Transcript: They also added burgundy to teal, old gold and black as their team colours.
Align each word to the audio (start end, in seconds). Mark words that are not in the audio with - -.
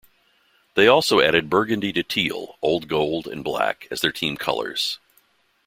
They 0.73 0.87
also 0.87 1.19
added 1.19 1.47
burgundy 1.47 1.93
to 1.93 2.01
teal, 2.01 2.57
old 2.63 2.87
gold 2.87 3.27
and 3.27 3.43
black 3.43 3.87
as 3.91 4.01
their 4.01 4.11
team 4.11 4.35
colours. 4.35 4.97